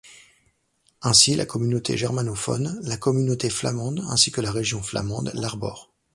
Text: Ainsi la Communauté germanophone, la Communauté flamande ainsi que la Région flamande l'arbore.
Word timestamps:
Ainsi 1.03 1.35
la 1.35 1.45
Communauté 1.45 1.95
germanophone, 1.95 2.79
la 2.81 2.97
Communauté 2.97 3.51
flamande 3.51 4.03
ainsi 4.09 4.31
que 4.31 4.41
la 4.41 4.51
Région 4.51 4.81
flamande 4.81 5.31
l'arbore. 5.35 5.91